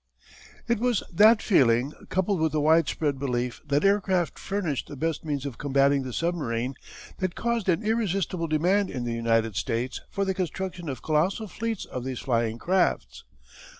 [0.67, 5.23] It was that feeling, coupled with the wide spread belief that aircraft furnished the best
[5.23, 6.73] means of combating the submarine,
[7.19, 11.85] that caused an irresistible demand in the United States for the construction of colossal fleets
[11.85, 13.25] of these flying crafts.